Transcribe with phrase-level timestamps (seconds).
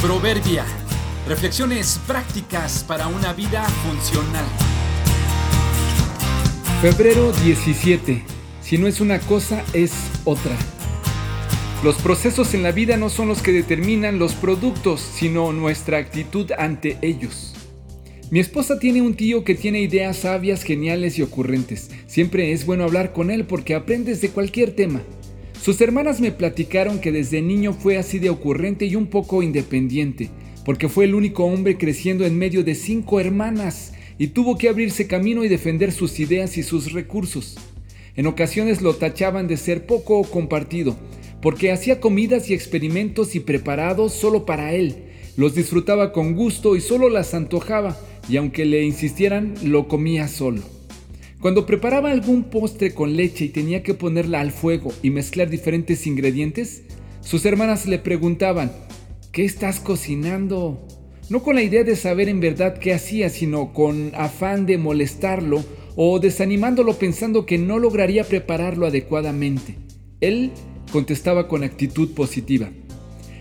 [0.00, 0.64] Proverbia.
[1.28, 4.46] Reflexiones prácticas para una vida funcional.
[6.80, 8.22] Febrero 17.
[8.62, 9.92] Si no es una cosa, es
[10.24, 10.56] otra.
[11.84, 16.50] Los procesos en la vida no son los que determinan los productos, sino nuestra actitud
[16.56, 17.52] ante ellos.
[18.30, 21.90] Mi esposa tiene un tío que tiene ideas sabias, geniales y ocurrentes.
[22.06, 25.02] Siempre es bueno hablar con él porque aprendes de cualquier tema.
[25.62, 30.30] Sus hermanas me platicaron que desde niño fue así de ocurrente y un poco independiente,
[30.64, 35.06] porque fue el único hombre creciendo en medio de cinco hermanas y tuvo que abrirse
[35.06, 37.58] camino y defender sus ideas y sus recursos.
[38.16, 40.96] En ocasiones lo tachaban de ser poco compartido,
[41.42, 44.96] porque hacía comidas y experimentos y preparados solo para él.
[45.36, 47.98] Los disfrutaba con gusto y solo las antojaba,
[48.30, 50.79] y aunque le insistieran, lo comía solo.
[51.40, 56.06] Cuando preparaba algún postre con leche y tenía que ponerla al fuego y mezclar diferentes
[56.06, 56.82] ingredientes,
[57.22, 58.70] sus hermanas le preguntaban,
[59.32, 60.86] ¿qué estás cocinando?
[61.30, 65.64] No con la idea de saber en verdad qué hacía, sino con afán de molestarlo
[65.96, 69.76] o desanimándolo pensando que no lograría prepararlo adecuadamente.
[70.20, 70.50] Él
[70.92, 72.68] contestaba con actitud positiva.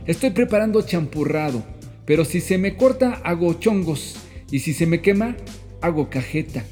[0.06, 1.66] Estoy preparando champurrado,
[2.06, 4.16] pero si se me corta hago chongos
[4.52, 5.36] y si se me quema
[5.82, 6.64] hago cajeta.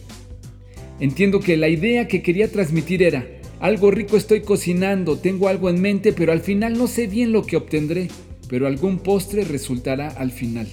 [1.00, 3.28] Entiendo que la idea que quería transmitir era,
[3.60, 7.46] algo rico estoy cocinando, tengo algo en mente, pero al final no sé bien lo
[7.46, 8.08] que obtendré,
[8.50, 10.68] pero algún postre resultará al final.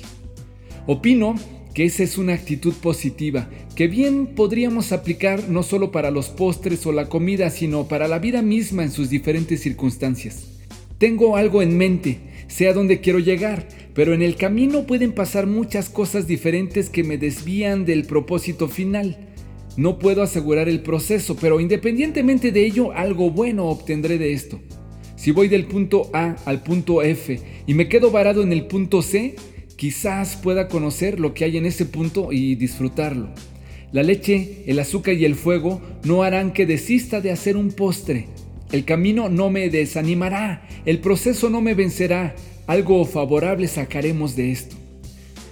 [0.87, 1.35] Opino
[1.75, 6.87] que esa es una actitud positiva, que bien podríamos aplicar no solo para los postres
[6.87, 10.47] o la comida, sino para la vida misma en sus diferentes circunstancias.
[10.99, 15.47] Tengo algo en mente, sé a dónde quiero llegar, pero en el camino pueden pasar
[15.47, 19.34] muchas cosas diferentes que me desvían del propósito final.
[19.77, 24.61] No puedo asegurar el proceso, pero independientemente de ello, algo bueno obtendré de esto.
[25.17, 29.03] Si voy del punto A al punto F y me quedo varado en el punto
[29.03, 29.35] C,
[29.77, 33.31] quizás pueda conocer lo que hay en ese punto y disfrutarlo.
[33.91, 38.27] La leche, el azúcar y el fuego no harán que desista de hacer un postre.
[38.71, 42.35] El camino no me desanimará, el proceso no me vencerá,
[42.67, 44.77] algo favorable sacaremos de esto.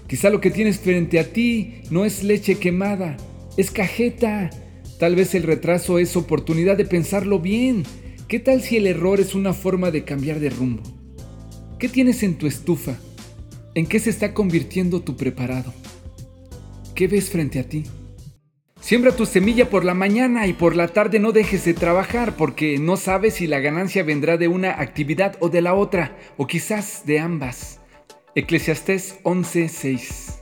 [0.08, 3.16] Quizá lo que tienes frente a ti no es leche quemada,
[3.56, 4.50] es cajeta.
[4.98, 7.84] Tal vez el retraso es oportunidad de pensarlo bien.
[8.28, 10.82] ¿Qué tal si el error es una forma de cambiar de rumbo?
[11.78, 12.96] ¿Qué tienes en tu estufa?
[13.74, 15.72] ¿En qué se está convirtiendo tu preparado?
[16.94, 17.84] ¿Qué ves frente a ti?
[18.80, 22.78] Siembra tu semilla por la mañana y por la tarde no dejes de trabajar porque
[22.78, 27.06] no sabes si la ganancia vendrá de una actividad o de la otra, o quizás
[27.06, 27.80] de ambas.
[28.34, 30.41] Eclesiastés 11:6